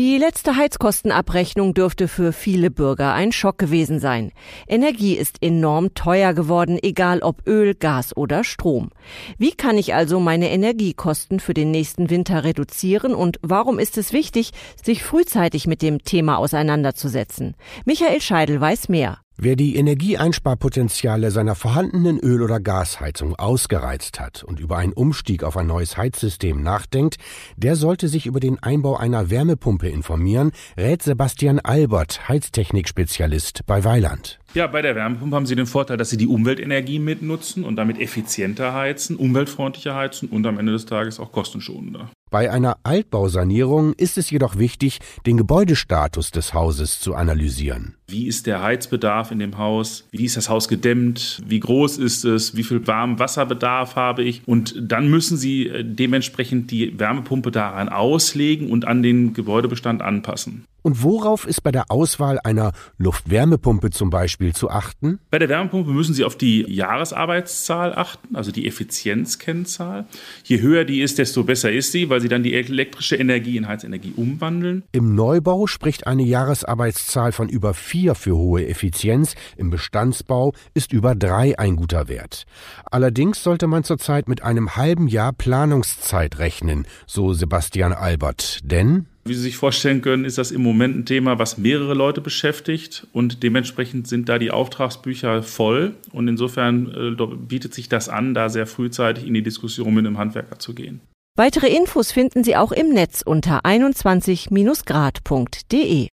[0.00, 4.32] Die letzte Heizkostenabrechnung dürfte für viele Bürger ein Schock gewesen sein.
[4.66, 8.92] Energie ist enorm teuer geworden, egal ob Öl, Gas oder Strom.
[9.36, 14.14] Wie kann ich also meine Energiekosten für den nächsten Winter reduzieren und warum ist es
[14.14, 14.52] wichtig,
[14.82, 17.54] sich frühzeitig mit dem Thema auseinanderzusetzen?
[17.84, 19.18] Michael Scheidel weiß mehr.
[19.42, 25.56] Wer die Energieeinsparpotenziale seiner vorhandenen Öl- oder Gasheizung ausgereizt hat und über einen Umstieg auf
[25.56, 27.16] ein neues Heizsystem nachdenkt,
[27.56, 34.40] der sollte sich über den Einbau einer Wärmepumpe informieren, rät Sebastian Albert, Heiztechnikspezialist bei Weiland.
[34.52, 37.98] Ja, bei der Wärmepumpe haben Sie den Vorteil, dass Sie die Umweltenergie mitnutzen und damit
[37.98, 42.10] effizienter heizen, umweltfreundlicher heizen und am Ende des Tages auch kostenschonender.
[42.30, 47.96] Bei einer Altbausanierung ist es jedoch wichtig, den Gebäudestatus des Hauses zu analysieren.
[48.10, 50.08] Wie ist der Heizbedarf in dem Haus?
[50.10, 51.40] Wie ist das Haus gedämmt?
[51.46, 52.56] Wie groß ist es?
[52.56, 54.42] Wie viel Warmwasserbedarf habe ich?
[54.46, 60.64] Und dann müssen Sie äh, dementsprechend die Wärmepumpe daran auslegen und an den Gebäudebestand anpassen.
[60.82, 65.18] Und worauf ist bei der Auswahl einer Luftwärmepumpe zum Beispiel zu achten?
[65.30, 70.06] Bei der Wärmepumpe müssen Sie auf die Jahresarbeitszahl achten, also die Effizienzkennzahl.
[70.44, 73.68] Je höher die ist, desto besser ist sie, weil Sie dann die elektrische Energie in
[73.68, 74.82] Heizenergie umwandeln.
[74.92, 79.34] Im Neubau spricht eine Jahresarbeitszahl von über vier für hohe Effizienz.
[79.58, 82.46] Im Bestandsbau ist über drei ein guter Wert.
[82.90, 88.60] Allerdings sollte man zurzeit mit einem halben Jahr Planungszeit rechnen, so Sebastian Albert.
[88.62, 92.22] Denn wie Sie sich vorstellen können, ist das im Moment ein Thema, was mehrere Leute
[92.22, 98.32] beschäftigt und dementsprechend sind da die Auftragsbücher voll und insofern äh, bietet sich das an,
[98.32, 101.02] da sehr frühzeitig in die Diskussion mit einem Handwerker zu gehen.
[101.36, 106.08] Weitere Infos finden Sie auch im Netz unter 21-grad.de.